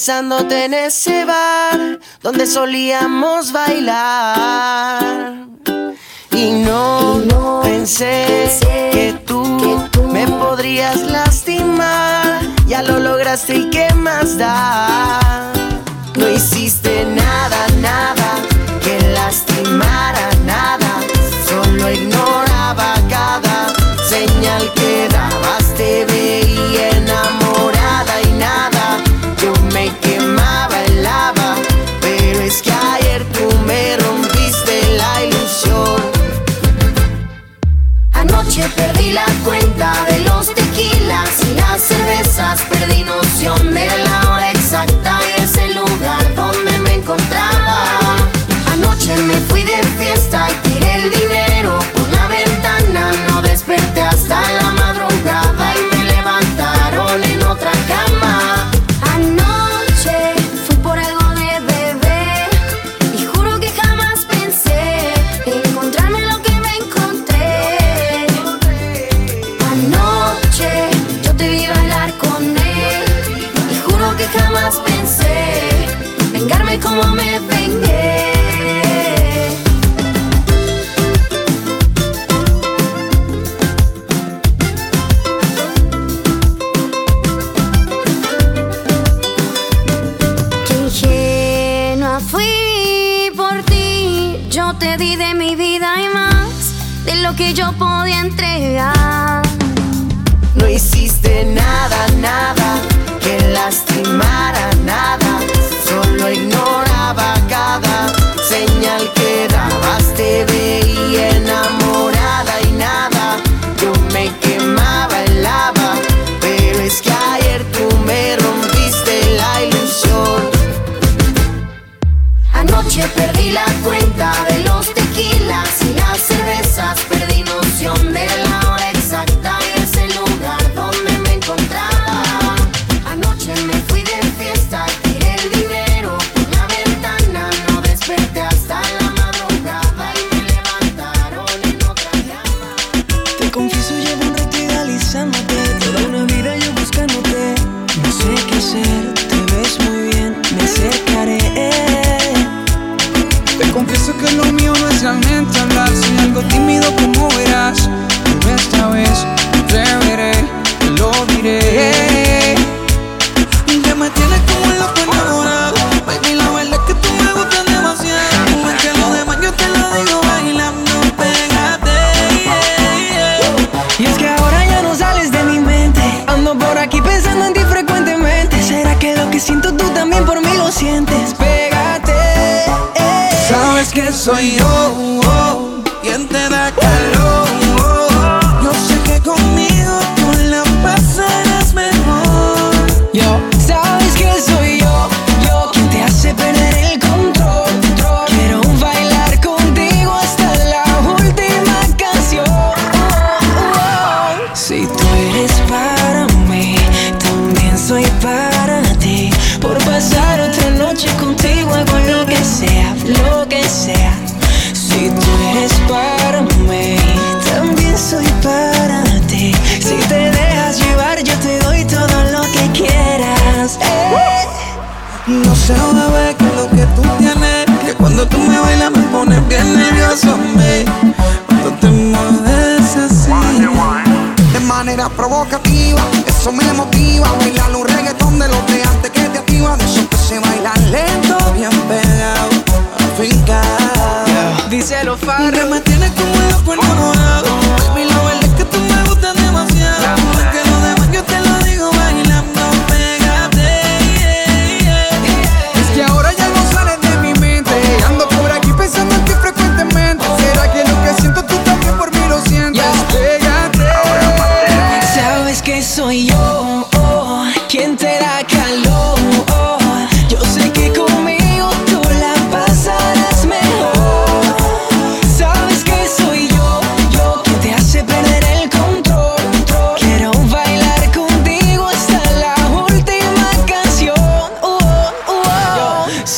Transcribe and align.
besándote 0.00 0.64
en 0.64 0.72
ese 0.72 1.26
bar 1.26 2.00
donde 2.22 2.46
solíamos 2.46 3.52
bailar. 3.52 4.98
Y 6.32 6.52
no, 6.64 7.60
pensé, 7.62 8.58
que, 8.62 9.20
tú 9.26 9.44
me 10.10 10.26
podrías 10.26 11.02
lastimar. 11.02 12.40
Ya 12.66 12.80
lo 12.82 12.98
lograste 12.98 13.56
y 13.56 13.68
qué 13.68 13.92
más 13.92 14.38
da. 14.38 15.52
No 16.16 16.30
hiciste 16.30 17.04
nada, 17.04 17.66
nada 17.82 18.36
que 18.82 18.98
lastimara 19.08 20.30
nada. 20.46 20.92
Solo 21.46 21.90
ignora. 21.90 22.49
Perdí 38.80 39.12
la 39.12 39.26
cuenta 39.44 39.92
de 40.08 40.20
los 40.20 40.54
tequilas 40.54 41.30
y 41.50 41.54
las 41.54 41.82
cervezas, 41.82 42.62
perdí 42.62 43.04
noción 43.04 43.74
de 43.74 43.86
la 43.86 44.29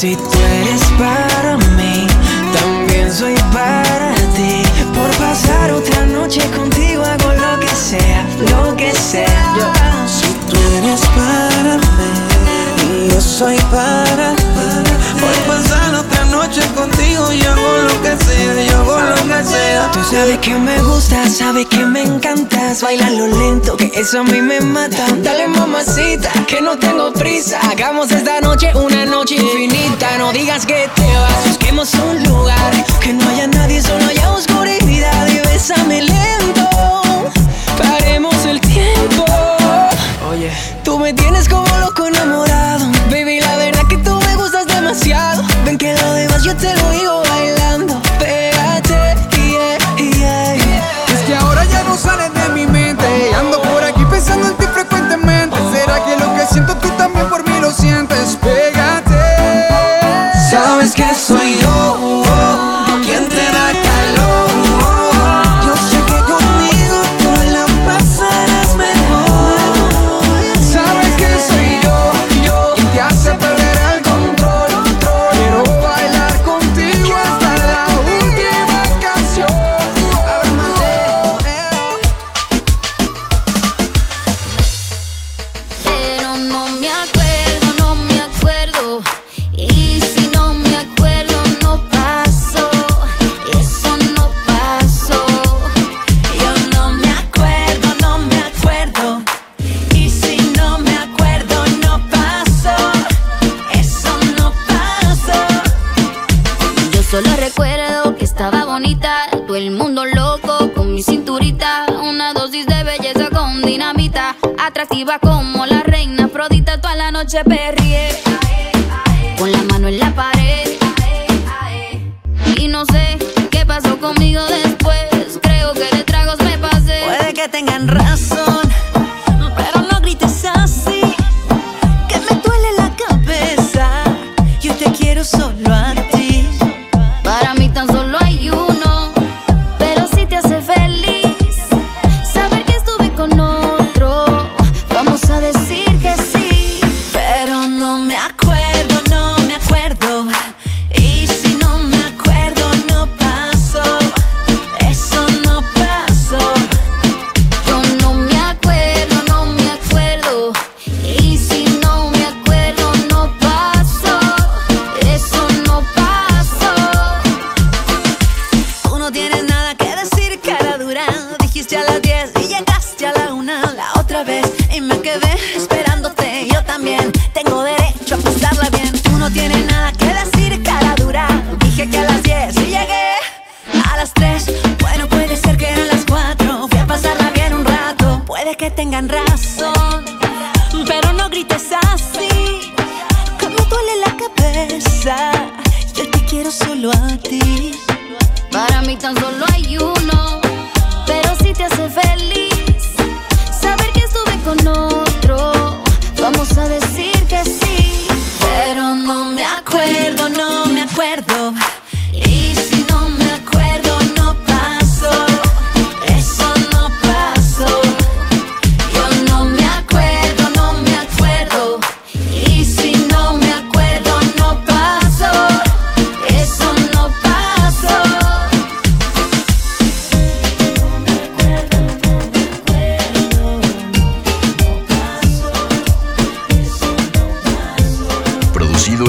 Si 0.02 0.16
tú 0.16 0.38
eres 0.60 0.82
para 0.98 1.56
mí, 1.76 2.08
también 2.52 3.08
soy 3.12 3.36
para 3.52 4.12
ti. 4.34 4.60
Por 4.92 5.08
pasar 5.16 5.70
otra 5.70 6.04
noche 6.06 6.40
contigo 6.56 7.04
hago 7.04 7.32
lo 7.32 7.60
que 7.60 7.68
sea, 7.68 8.26
lo 8.50 8.74
que 8.74 8.92
sea. 8.94 9.54
Si 10.08 10.26
tú 10.50 10.56
eres 10.76 11.02
para 11.14 11.76
mí, 11.76 13.10
yo 13.12 13.20
soy 13.20 13.56
para 13.70 14.34
ti 14.34 14.41
contigo 16.74 17.32
yo 17.32 17.50
hago 17.50 17.76
lo 17.88 18.02
que 18.02 18.24
sea, 18.24 18.64
yo 18.64 18.78
hago 18.78 19.00
lo 19.00 19.14
que 19.14 19.44
sea. 19.44 19.90
Tú 19.92 20.00
sabes 20.10 20.38
que 20.38 20.54
me 20.54 20.82
gusta, 20.82 21.28
sabes 21.28 21.66
que 21.66 21.84
me 21.84 22.02
encantas. 22.02 22.82
Baila 22.82 23.10
lo 23.10 23.26
lento, 23.26 23.76
que 23.76 23.90
eso 23.94 24.20
a 24.20 24.24
mí 24.24 24.40
me 24.40 24.60
mata. 24.60 25.06
Dale 25.22 25.48
mamacita, 25.48 26.30
que 26.46 26.60
no 26.60 26.78
tengo 26.78 27.12
prisa. 27.12 27.58
Hagamos 27.70 28.10
esta 28.10 28.40
noche 28.40 28.72
una 28.74 29.04
noche 29.04 29.36
infinita. 29.36 30.18
No 30.18 30.32
digas 30.32 30.66
que 30.66 30.88
te 30.94 31.16
vas, 31.16 31.48
busquemos 31.48 31.92
un 31.94 32.22
lugar. 32.24 32.72
Que 33.00 33.12
no 33.12 33.28
haya 33.28 33.46
nadie, 33.46 33.80
solo 33.80 34.04
haya 34.06 34.32
oscuridad. 34.32 35.26
Y 35.28 35.38
bésame 35.48 36.02
lento, 36.02 36.68
paremos 37.78 38.34
el 38.44 38.60
tiempo. 38.60 39.24
Oye, 40.30 40.50
tú 40.84 40.98
me 40.98 41.12
tienes 41.12 41.48
como 41.48 41.66
loco 41.78 42.06
enamorado. 42.06 42.51
te 46.54 46.74
voy 46.82 47.01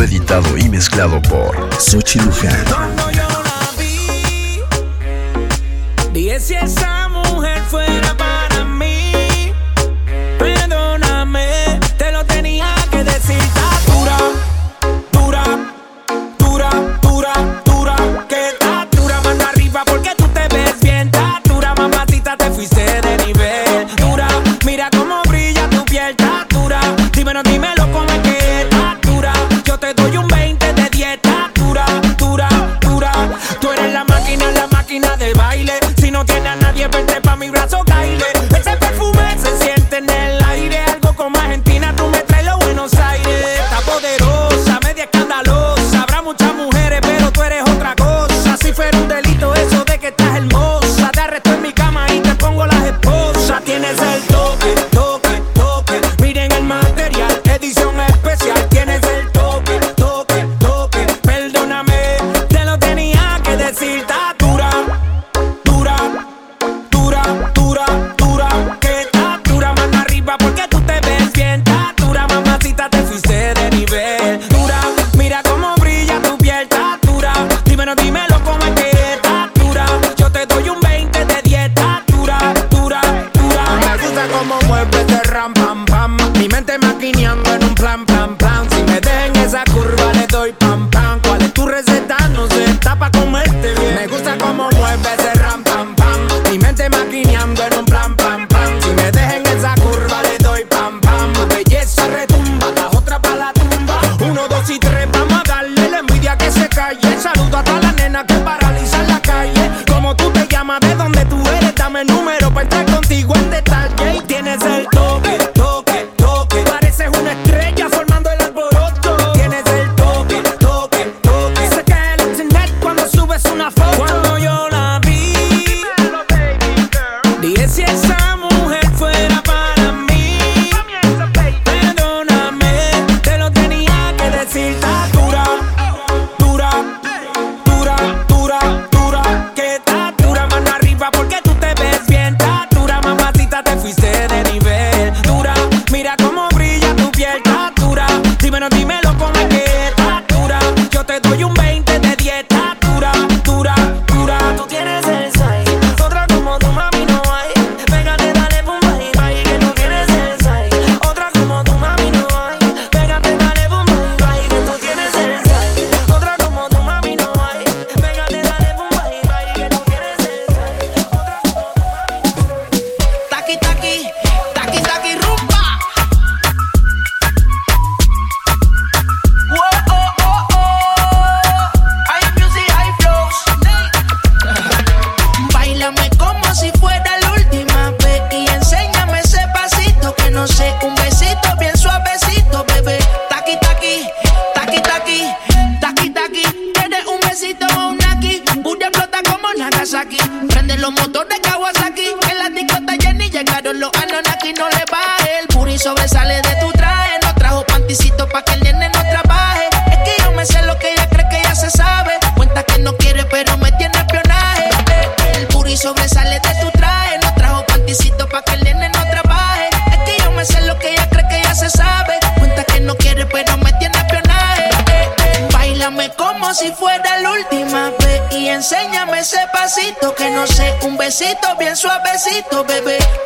editado 0.04 0.58
y 0.58 0.70
mezclado 0.70 1.22
por 1.22 1.70
Sochi 1.80 2.20
Luján. 2.20 2.66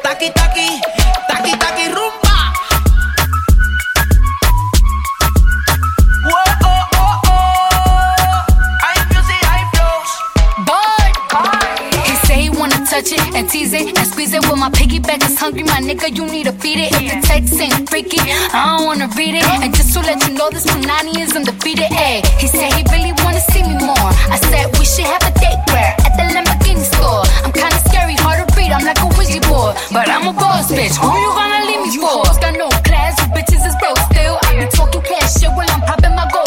Taki 0.07 0.31
taki, 0.31 0.67
taki 1.27 1.51
taki 1.59 1.85
rumba. 1.91 2.35
touch 12.87 13.11
it 13.11 13.19
and 13.35 13.49
tease 13.49 13.73
it 13.73 13.97
and 13.99 14.07
squeeze 14.07 14.33
it. 14.33 14.41
With 14.47 14.57
my 14.57 14.69
piggyback 14.69 15.21
is 15.27 15.37
hungry, 15.37 15.63
my 15.63 15.81
nigga, 15.83 16.15
you 16.15 16.25
need 16.25 16.45
to 16.45 16.53
feed 16.53 16.79
it. 16.79 16.93
If 16.93 17.03
the 17.03 17.27
text 17.27 17.59
ain't 17.59 17.89
freaky, 17.89 18.17
I 18.23 18.77
don't 18.77 18.87
wanna 18.87 19.09
read 19.17 19.35
it. 19.35 19.43
And 19.43 19.75
just 19.75 19.93
to 19.93 19.99
let 19.99 20.25
you 20.25 20.33
know, 20.33 20.49
this 20.49 20.65
Punani 20.65 21.19
is 21.19 21.35
undefeated. 21.35 21.91
Ayy, 21.91 22.25
he 22.39 22.47
said 22.47 22.71
he 22.73 22.83
really 22.95 23.11
wanna 23.23 23.43
see 23.51 23.61
me 23.61 23.75
more. 23.83 24.11
I 24.31 24.39
said 24.49 24.71
we 24.79 24.85
should 24.85 25.03
have 25.03 25.23
a 25.27 25.33
date 25.37 25.59
where 25.67 25.93
at 25.99 26.13
the 26.15 26.23
Lamborghini 26.31 26.85
store. 26.95 27.27
I'm 27.43 27.51
kinda 27.51 27.77
scary, 27.89 28.15
hard 28.15 28.39
to 28.39 28.55
read. 28.55 28.71
I'm 28.71 28.85
like 28.85 29.01
a 29.03 29.16
dirty 29.39 29.93
but 29.93 30.09
I'm 30.09 30.27
a 30.27 30.33
boss 30.33 30.71
bitch. 30.71 30.97
Who 30.97 31.07
you 31.07 31.31
gonna 31.33 31.65
leave 31.65 31.81
me 31.81 31.97
for? 31.97 32.25
You 32.25 32.41
got 32.41 32.57
no 32.57 32.69
class, 32.83 33.19
you 33.21 33.27
bitches 33.33 33.65
is 33.65 33.75
broke 33.79 33.97
still. 34.11 34.37
I 34.43 34.65
be 34.65 34.69
talking 34.71 35.01
cash 35.01 35.39
shit 35.39 35.49
while 35.49 35.69
I'm 35.69 35.81
popping 35.81 36.15
my 36.15 36.29
gold. 36.31 36.46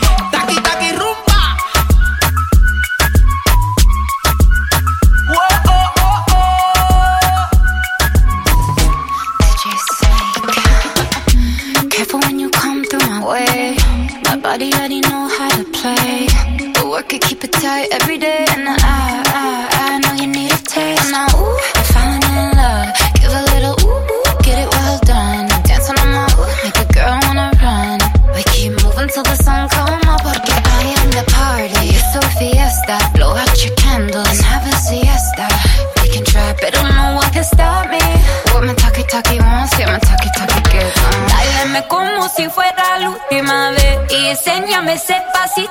Work 17.01 17.13
it, 17.13 17.21
keep 17.23 17.43
it 17.43 17.51
tight 17.51 17.87
every 17.91 18.19
day. 18.19 18.50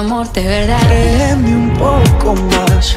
De 0.00 0.42
verdad. 0.42 0.80
Créeme 0.88 1.56
un 1.56 1.70
poco 1.74 2.34
más, 2.34 2.96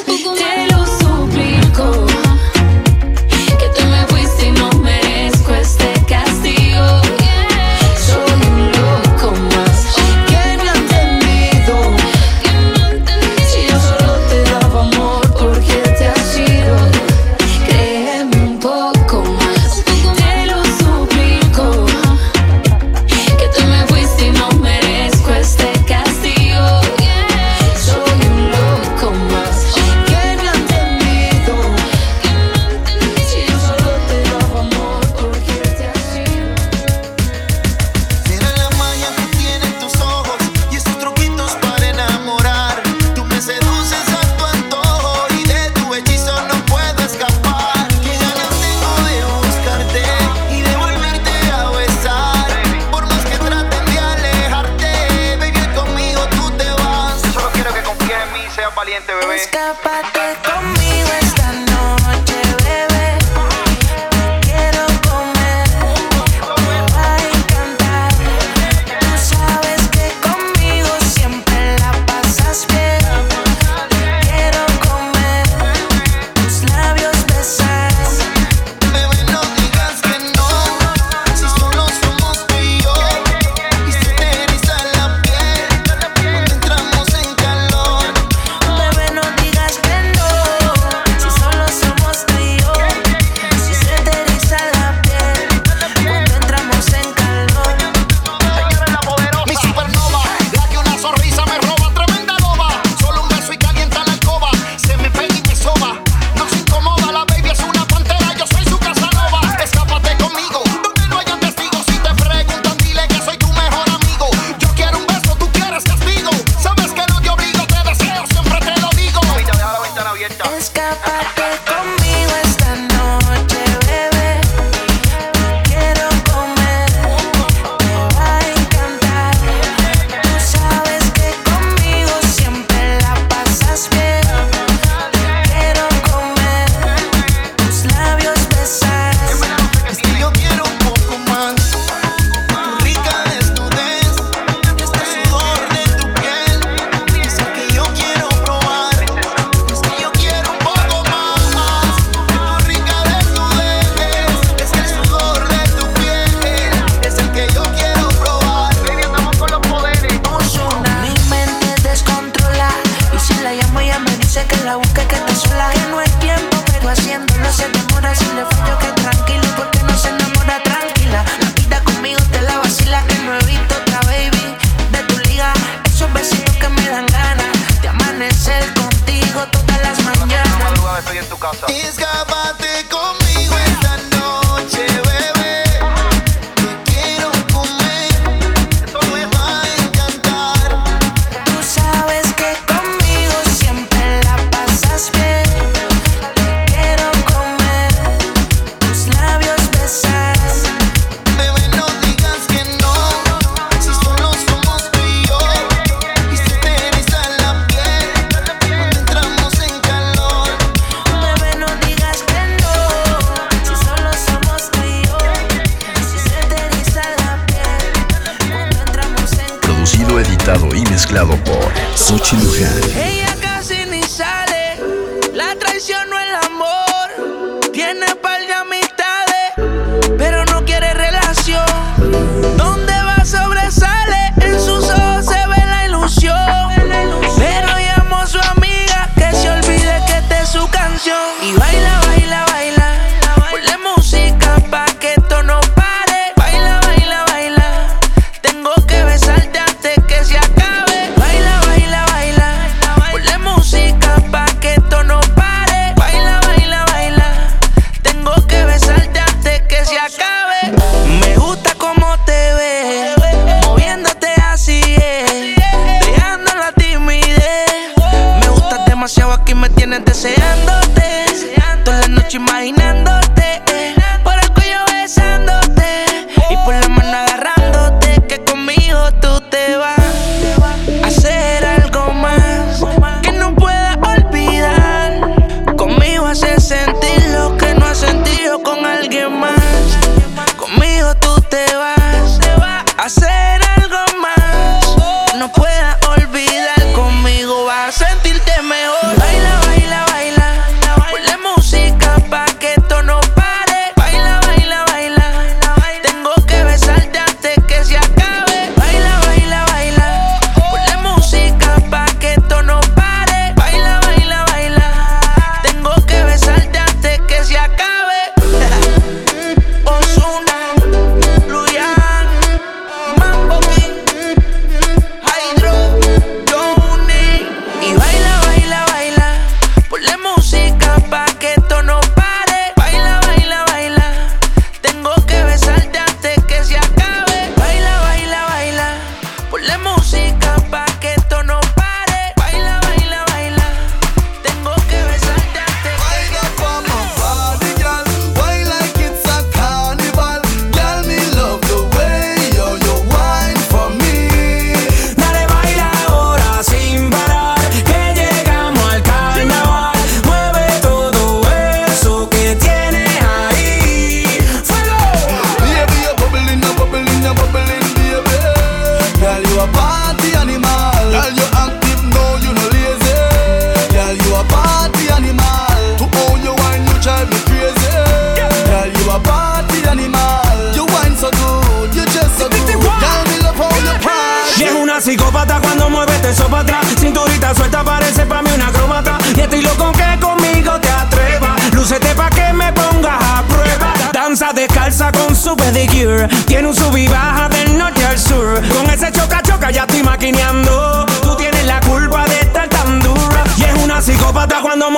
que 164.51 164.65
la 164.65 164.75
busque, 164.75 165.05
que 165.07 165.20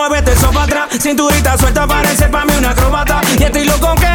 mueves 0.10 0.38
eso 0.38 0.52
para 0.52 0.64
atrás. 0.64 0.90
Cinturita 1.02 1.58
suelta 1.58 1.88
parece 1.88 2.28
para 2.28 2.46
mí 2.46 2.54
una 2.58 2.72
acróbata. 2.72 3.22
Y 3.38 3.44
estoy 3.44 3.66
loco 3.66 3.96
que 3.96 4.13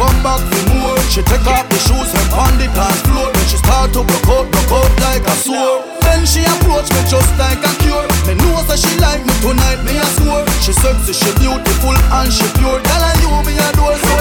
come 0.00 0.22
back 0.24 0.40
for 0.40 0.64
more. 0.72 0.96
She 1.12 1.20
take 1.20 1.44
off 1.44 1.68
the 1.68 1.76
shoes 1.76 2.10
and 2.16 2.30
on 2.32 2.56
the 2.56 2.66
dance 2.72 3.04
floor. 3.04 3.28
Then 3.36 3.44
she 3.44 3.58
start 3.60 3.92
to 3.92 4.00
broke 4.08 4.28
out, 4.32 4.46
broke 4.48 4.72
out 4.72 4.92
like 5.04 5.24
a 5.28 5.36
sword. 5.44 5.84
Then 6.00 6.24
she 6.24 6.40
approach 6.40 6.88
me 6.96 7.00
just 7.04 7.28
like 7.36 7.60
a 7.60 7.72
cure. 7.84 8.08
Me 8.24 8.32
know 8.40 8.56
that 8.64 8.80
she 8.80 8.96
like 8.96 9.20
me 9.28 9.34
tonight, 9.44 9.84
me 9.84 10.00
a 10.00 10.08
score. 10.16 10.44
She 10.64 10.72
sexy, 10.72 11.12
she 11.12 11.30
beautiful 11.36 11.92
and 11.92 12.32
she 12.32 12.48
pure. 12.56 12.80
Girl, 12.80 13.04
and 13.04 13.20
you 13.20 13.30
me 13.44 13.54
adore 13.68 14.00
so. 14.00 14.16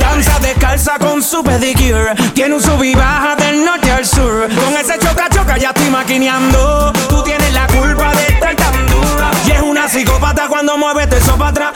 Danza 0.00 0.38
descalza 0.40 0.96
con 0.98 1.22
su 1.22 1.44
pedicure. 1.44 2.14
Tiene 2.32 2.54
un 2.54 2.62
sub 2.62 2.82
y 2.82 2.94
baja 2.94 3.36
del 3.36 3.64
norte 3.64 3.90
al 3.90 4.06
sur. 4.06 4.48
Con 4.48 4.72
ese 4.80 4.98
choca 4.98 5.28
choca 5.28 5.58
ya 5.58 5.68
estoy 5.68 5.90
maquineando. 5.90 6.93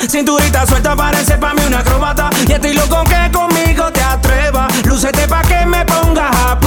Cinturita 0.09 0.67
suelta 0.67 0.97
parece 0.97 1.37
pa' 1.37 1.53
mí 1.53 1.61
una 1.67 1.81
acróbata. 1.81 2.31
Y 2.47 2.53
estoy 2.53 2.73
loco 2.73 3.05
que 3.05 3.31
conmigo 3.31 3.93
te 3.93 4.01
atrevas. 4.01 4.87
Lúcete 4.87 5.29
pa' 5.29 5.43
que 5.43 5.67
me 5.67 5.85
pongas 5.85 6.35
a 6.35 6.59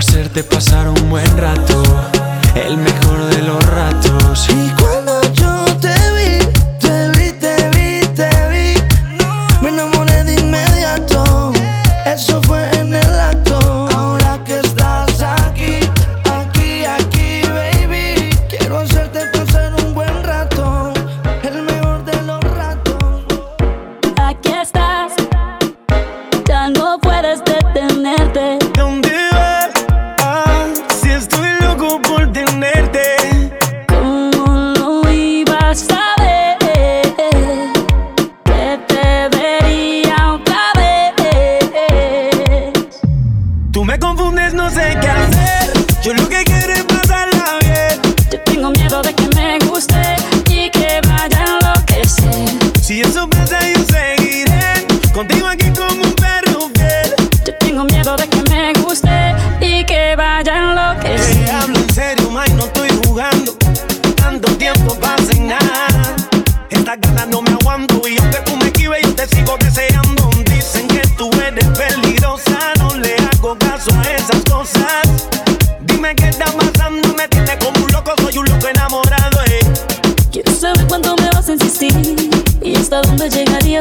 hacerte 0.00 0.42
pasar 0.42 0.88
un 0.88 1.10
buen 1.10 1.36
rato 1.36 1.82
el 2.54 2.78
mejor 2.78 3.22
de 3.26 3.42
los 3.42 3.62
ratos. 3.66 4.09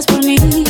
Cariñoso, 0.06 0.64
pero 0.64 0.69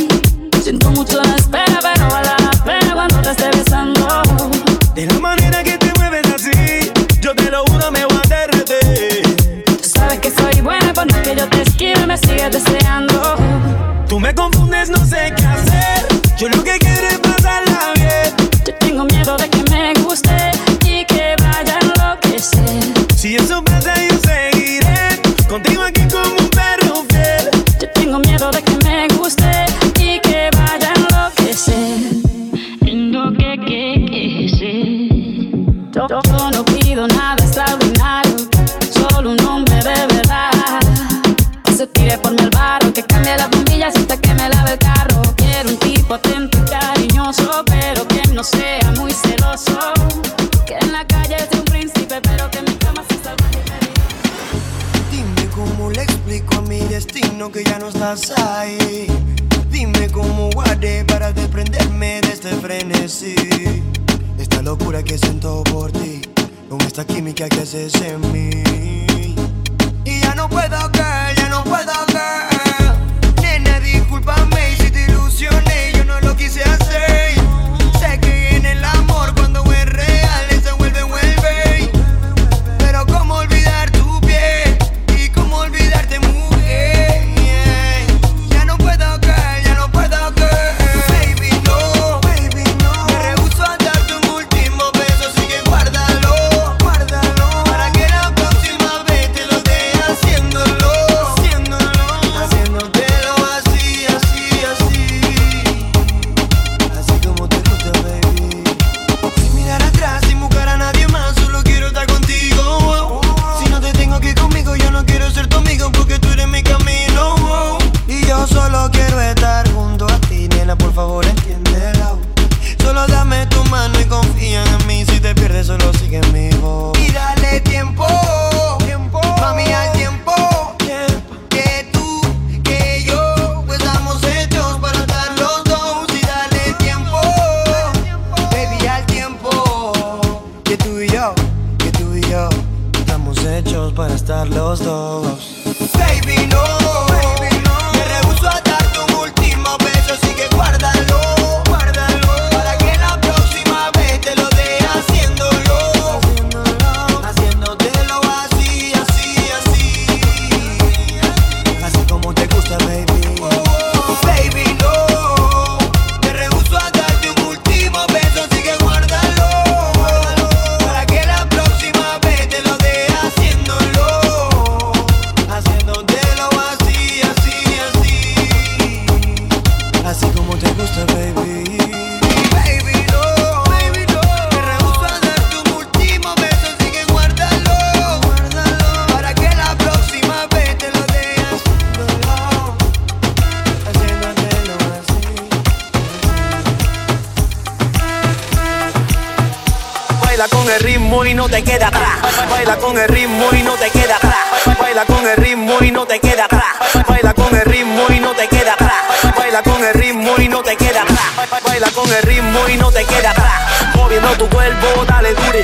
no 205.99 206.05
te 206.05 206.17
queda 206.21 206.45
atrás. 206.45 206.63
Baila 207.09 207.33
con 207.33 207.53
el 207.53 207.65
ritmo 207.65 208.03
y 208.07 208.21
no 208.21 208.31
te 208.31 208.47
queda 208.47 208.71
atrás. 208.71 209.03
Baila 209.37 209.61
con 209.61 209.83
el 209.83 209.93
ritmo 209.93 210.31
y 210.37 210.47
no 210.47 210.63
te 210.63 210.77
queda 210.77 211.01
atrás. 211.01 211.61
Baila 211.61 211.91
con 211.91 212.09
el 212.09 212.23
ritmo 212.23 212.59
y 212.69 212.77
no 212.77 212.89
te 212.89 213.03
queda 213.03 213.31
atrás. 213.31 213.95
Moviendo 213.95 214.29
tu 214.37 214.47
cuerpo, 214.47 214.87
dale 215.05 215.33
dure. 215.33 215.61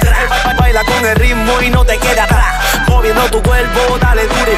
Baila 0.60 0.84
con 0.84 1.06
el 1.06 1.16
ritmo 1.16 1.62
y 1.62 1.70
no 1.70 1.86
te 1.86 1.98
queda 2.00 2.26
atrás. 2.26 2.46
Moviendo 2.90 3.22
tu 3.32 3.42
cuerpo, 3.42 3.98
dale 4.02 4.24
dure. 4.24 4.58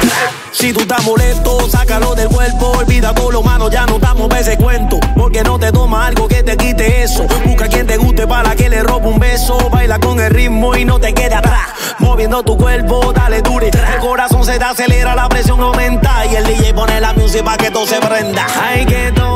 Si 0.50 0.72
tú 0.72 0.80
estás 0.80 1.04
molesto, 1.04 1.70
sácalo 1.70 2.16
del 2.16 2.28
cuerpo. 2.28 2.72
Olvida 2.78 3.14
con 3.14 3.32
lo 3.32 3.44
malo, 3.44 3.70
ya 3.70 3.86
no 3.86 4.00
damos 4.00 4.34
ese 4.34 4.56
cuento. 4.56 4.98
Porque 5.14 5.44
no 5.44 5.60
te 5.60 5.70
toma 5.70 6.08
algo 6.08 6.26
que 6.26 6.42
te 6.42 6.56
quite 6.56 7.04
eso. 7.04 7.24
Busca 7.44 7.68
quien 7.68 7.86
te 7.86 7.98
guste 7.98 8.26
para 8.26 8.56
que 8.56 8.68
le 8.68 8.82
robe 8.82 9.06
un 9.06 9.20
beso. 9.20 9.56
Baila 9.70 10.00
con 10.00 10.18
el 10.18 10.30
ritmo 10.30 10.74
y 10.74 10.84
no 10.84 10.98
te 10.98 11.14
quede 11.14 11.36
atrás. 11.36 11.68
Moviendo 12.00 12.42
tu 12.42 12.56
cuerpo, 12.56 13.12
dale 13.12 13.42
dure. 13.42 13.68
El 13.68 14.00
corazón 14.00 14.37
acelera, 14.62 15.14
la 15.14 15.28
presión 15.28 15.60
aumenta. 15.60 16.26
Y 16.26 16.36
el 16.36 16.44
DJ 16.44 16.74
pone 16.74 17.00
la 17.00 17.12
música 17.12 17.44
para 17.44 17.56
que 17.56 17.70
todo 17.70 17.86
se 17.86 18.00
prenda. 18.00 18.46
Que 18.86 19.12
tomar 19.12 19.27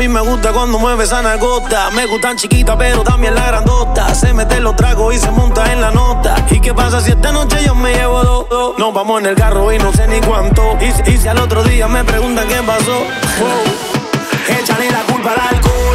mí 0.00 0.08
me 0.08 0.20
gusta 0.22 0.50
cuando 0.54 0.78
mueve 0.78 1.04
esa. 1.04 1.20
Me 1.20 2.06
gustan 2.06 2.34
chiquitas, 2.34 2.74
pero 2.78 3.02
también 3.02 3.34
la 3.34 3.44
grandota. 3.46 4.14
Se 4.14 4.32
mete 4.32 4.58
los 4.58 4.74
tragos 4.74 5.14
y 5.14 5.18
se 5.18 5.30
monta 5.30 5.70
en 5.70 5.82
la 5.82 5.90
nota. 5.90 6.34
¿Y 6.50 6.58
qué 6.58 6.72
pasa 6.72 7.02
si 7.02 7.10
esta 7.10 7.30
noche 7.32 7.58
yo 7.66 7.74
me 7.74 7.92
llevo 7.92 8.22
dos? 8.22 8.78
Nos 8.78 8.94
vamos 8.94 9.20
en 9.20 9.26
el 9.26 9.34
carro 9.34 9.70
y 9.70 9.78
no 9.78 9.92
sé 9.92 10.08
ni 10.08 10.20
cuánto. 10.20 10.78
Y, 10.80 11.18
si 11.18 11.28
al 11.28 11.38
otro 11.38 11.62
día 11.64 11.86
me 11.86 12.02
preguntan 12.02 12.48
qué 12.48 12.62
pasó. 12.62 12.98
Wow. 13.40 14.58
Échale 14.58 14.90
la 14.90 15.02
culpa 15.02 15.32
al 15.32 15.54
alcohol. 15.54 15.89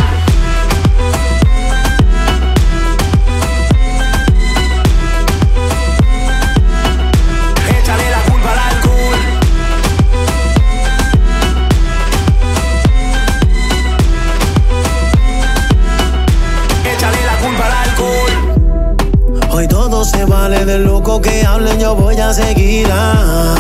Vale 20.46 20.64
del 20.64 20.84
loco 20.84 21.20
que 21.20 21.44
hablen, 21.44 21.80
yo 21.80 21.96
voy 21.96 22.20
a 22.20 22.32
seguirla. 22.32 23.56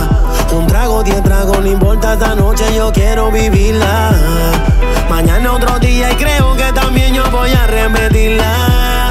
Un 0.51 0.67
trago, 0.67 1.01
diez 1.01 1.23
tragos, 1.23 1.59
no 1.59 1.67
importa 1.67 2.13
esta 2.13 2.35
noche, 2.35 2.63
yo 2.75 2.91
quiero 2.91 3.31
vivirla. 3.31 4.11
Mañana 5.09 5.53
otro 5.53 5.79
día 5.79 6.11
y 6.11 6.15
creo 6.15 6.55
que 6.55 6.71
también 6.73 7.11
yo 7.11 7.23
voy 7.31 7.49
a 7.49 7.65
repetirla. 7.65 9.07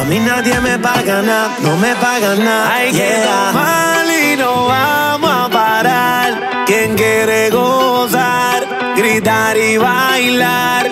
A 0.00 0.04
mí 0.08 0.20
nadie 0.20 0.58
me 0.60 0.78
paga 0.78 1.20
nada, 1.20 1.50
no 1.60 1.76
me 1.76 1.94
paga 1.96 2.34
nada. 2.34 2.74
Hay 2.76 2.92
que 2.92 3.12
tomar 3.28 4.06
y 4.06 4.36
no 4.38 4.64
vamos 4.68 5.30
a 5.30 5.48
parar. 5.50 6.64
Quien 6.64 6.94
quiere 6.96 7.50
gozar, 7.50 8.64
gritar 8.96 9.54
y 9.58 9.76
bailar. 9.76 10.90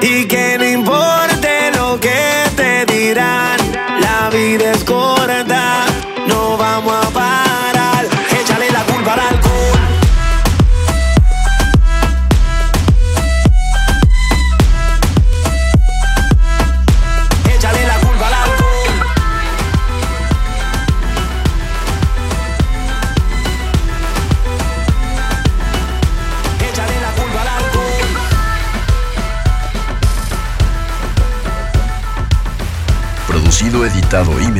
Y 0.00 0.26
que 0.26 0.58
no 0.58 0.64
importe 0.64 1.72
lo 1.76 1.98
que 1.98 2.44
te 2.54 2.86
dirán, 2.86 3.58
vida 4.34 4.72
es 4.72 4.82
corta, 4.84 5.43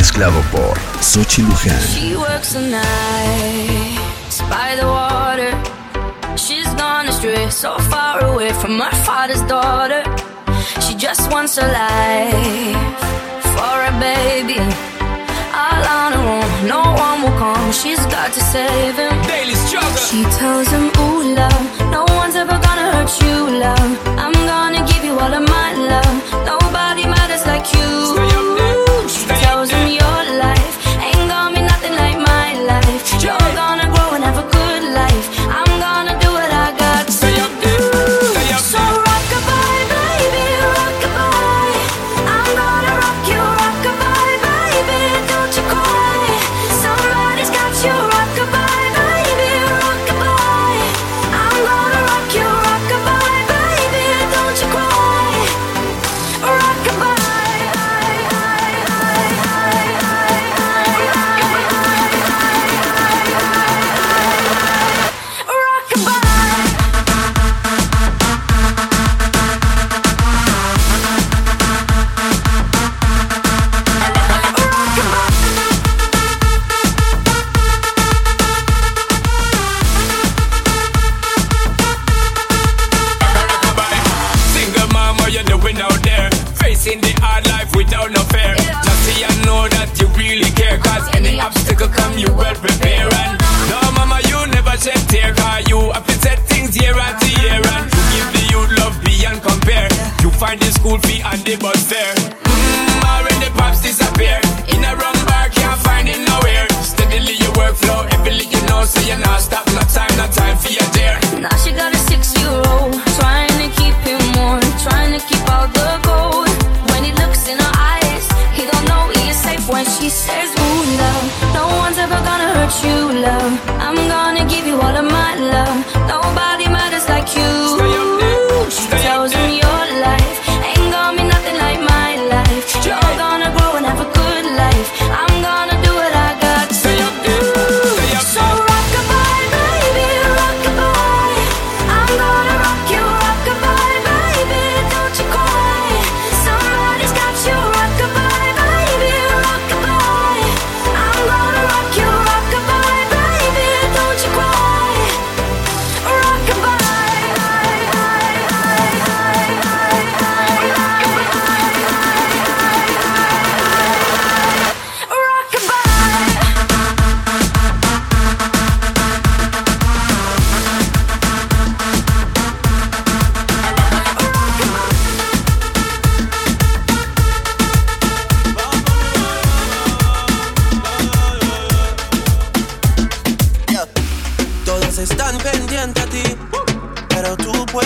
mezclado 0.05 0.43
por 0.53 0.77
Sochi 1.01 1.40
Luján. 1.40 1.81
She 1.81 2.14
works 2.14 2.53
the 2.53 2.61
night 2.61 3.97
by 4.51 4.77
the 4.79 4.87
water. 4.87 5.51
She's 6.37 6.69
gone 6.75 7.09
astray, 7.09 7.49
so 7.49 7.79
far 7.90 8.23
away 8.23 8.52
from 8.52 8.79
her 8.81 8.94
father's 9.07 9.40
daughter. 9.48 10.02
She 10.85 10.94
just 10.94 11.33
wants 11.33 11.57
a 11.57 11.67
life 11.81 13.00
for 13.55 13.77
a 13.90 13.92
baby. 13.98 14.61
All 15.63 15.85
on 16.00 16.11
her 16.17 16.27
own, 16.37 16.50
no 16.69 16.83
one 17.07 17.23
will 17.23 17.38
come. 17.38 17.73
She's 17.73 18.05
got 18.17 18.31
to 18.35 18.40
save 18.40 18.96
him. 18.96 19.15
Daily 19.27 19.57
struggle. 19.67 20.05
She 20.11 20.21
tells 20.38 20.69
him, 20.69 20.87
Ooh, 21.00 21.35
love, 21.40 21.65
no 21.96 22.05
one's 22.21 22.37
ever 22.37 22.59
gonna 22.67 22.88
hurt 22.94 23.13
you, 23.25 23.37
love. 23.67 23.90
I'm 24.25 24.37
gonna 24.52 24.83
give 24.87 25.02
you 25.02 25.15
all 25.19 25.33
of 25.33 25.44
my 25.48 25.69
love. 25.90 26.04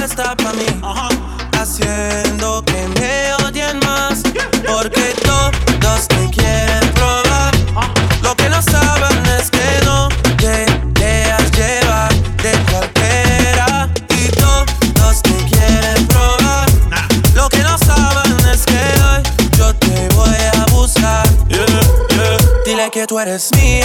está 0.09 0.35
para 0.37 0.53
mí, 0.55 0.65
haciendo 1.53 2.65
que 2.65 2.89
me 2.99 3.35
odien 3.45 3.79
más, 3.81 4.23
porque 4.67 5.15
todos 5.23 6.09
te 6.09 6.31
quieren 6.31 6.93
probar. 6.95 7.55
Lo 8.23 8.35
que 8.35 8.49
no 8.49 8.63
saben 8.63 9.27
es 9.39 9.51
que 9.51 9.85
no 9.85 10.09
te 10.39 10.67
dejas 11.01 11.51
llevar 11.53 12.15
de 12.43 12.53
cartera 12.71 13.89
y 14.09 14.29
todos 14.37 15.23
te 15.23 15.35
quieren 15.51 16.07
probar. 16.07 16.69
Lo 17.35 17.49
que 17.51 17.59
no 17.59 17.77
saben 17.77 18.39
es 18.53 18.65
que 18.65 18.81
hoy 19.05 19.23
yo 19.59 19.75
te 19.75 20.09
voy 20.15 20.43
a 20.55 20.65
buscar. 20.73 21.29
Dile 22.65 22.91
que 22.91 23.07
tú 23.07 23.19
eres 23.19 23.51
mío. 23.57 23.78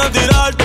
ganas 0.00 0.12
de 0.12 0.20
tirarte. 0.20 0.64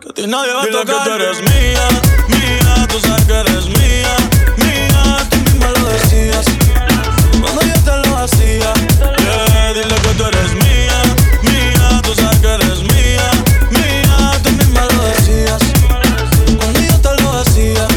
Que 0.00 0.08
a 0.08 0.12
ti 0.12 0.26
nadie 0.26 0.52
que 0.62 0.84
tú 0.84 1.10
eres 1.14 1.40
mía, 1.40 1.88
mía, 2.28 2.86
tú 2.88 3.00
sabes 3.00 3.24
que 3.24 3.32
eres 3.32 3.66
mía, 3.66 4.16
mía. 4.56 5.28
Tú 5.30 5.36
misma 5.38 5.70
lo 5.70 5.88
decías 5.88 6.46
cuando 7.40 7.62
yo 7.62 7.74
te 7.84 8.08
lo 8.08 8.18
hacía. 8.18 8.72
Yeah, 9.18 9.72
dile 9.74 9.94
que 9.94 10.14
tú 10.16 10.24
eres 10.24 10.52
mía, 10.54 11.02
mía, 11.42 12.02
tú 12.02 12.14
sabes 12.14 12.38
que 12.38 12.54
eres 12.54 12.82
mía, 12.82 13.30
mía. 13.70 14.40
Tú 14.42 14.50
misma 14.50 14.82
lo 14.84 15.02
decías 15.04 15.60
cuando 16.58 16.80
yo 16.80 17.00
te 17.00 17.22
lo 17.22 17.38
hacía. 17.38 17.88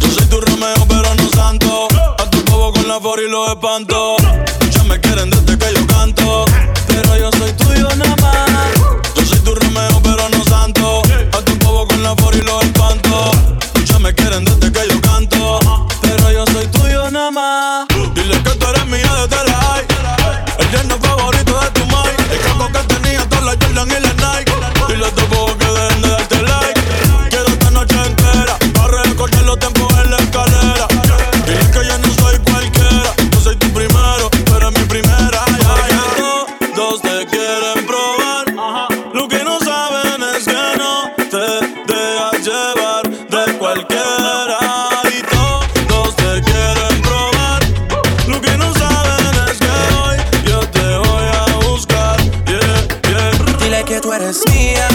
Yo 0.00 0.10
soy 0.10 0.26
tu 0.26 0.40
Romeo, 0.40 0.86
pero 0.88 1.14
no 1.14 1.28
santo. 1.30 1.88
A 2.18 2.30
tu 2.30 2.42
bobo 2.50 2.72
con 2.72 2.88
la 2.88 3.00
for 3.00 3.20
y 3.20 3.30
lo 3.30 3.52
espanto. 3.52 4.15
Mía, 54.56 54.88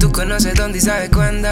Tú 0.00 0.10
conoces 0.10 0.54
dónde 0.54 0.78
y 0.78 0.80
sabes 0.80 1.10
cuándo. 1.10 1.48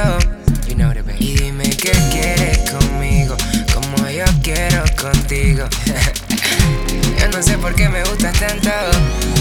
You 0.66 0.76
know. 0.76 0.90
Y 1.18 1.36
dime 1.36 1.68
qué 1.68 1.92
quieres 2.10 2.58
conmigo, 2.70 3.36
como 3.74 4.08
yo 4.08 4.24
quiero 4.42 4.82
contigo. 4.98 5.66
yo 7.20 7.28
no 7.28 7.42
sé 7.42 7.58
por 7.58 7.74
qué 7.74 7.90
me 7.90 8.02
gustas 8.04 8.32
tanto. 8.40 8.70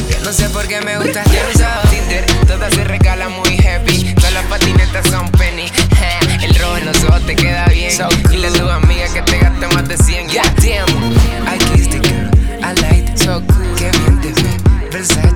Yo 0.09 0.19
no 0.25 0.33
sé 0.33 0.49
por 0.49 0.67
qué 0.67 0.81
me 0.81 0.97
gustas 0.97 1.25
tanto. 1.25 1.89
Tinder, 1.89 2.25
todas 2.45 2.73
se 2.73 2.83
regalan 2.83 3.31
muy 3.31 3.55
happy. 3.65 4.13
Todas 4.15 4.33
las 4.33 4.45
patinetas 4.47 5.07
son 5.07 5.29
penny. 5.31 5.71
El 6.43 6.53
rojo 6.55 6.77
en 6.77 6.85
los 6.87 7.03
ojos 7.05 7.25
te 7.25 7.35
queda 7.37 7.67
bien. 7.67 7.91
Dile 8.29 8.47
a 8.47 8.51
tu 8.51 8.69
amiga 8.69 9.05
que 9.13 9.21
te 9.21 9.39
gaste 9.39 9.67
más 9.67 9.87
de 9.87 9.97
100. 9.97 10.27
God 10.27 10.35
damn. 10.57 11.13
I 11.47 11.57
kissed 11.71 11.91
the 11.91 11.99
girl. 11.99 12.29
I 12.61 12.73
liked 12.81 13.11
it. 13.11 13.17
So 13.17 13.41
cool. 13.47 13.75
Qué 13.77 13.89
bien 13.91 14.19
te 14.19 14.33
ve. 14.41 14.89
Versace. 14.91 15.32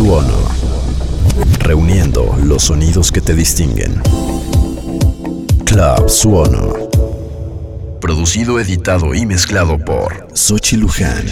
Club 0.00 0.08
Suono, 0.08 0.38
reuniendo 1.58 2.34
los 2.42 2.62
sonidos 2.62 3.12
que 3.12 3.20
te 3.20 3.34
distinguen. 3.34 4.00
Club 5.66 6.08
Suono, 6.08 6.88
producido, 8.00 8.58
editado 8.58 9.14
y 9.14 9.26
mezclado 9.26 9.76
por 9.76 10.26
Sochi 10.32 10.78
Luján. 10.78 11.26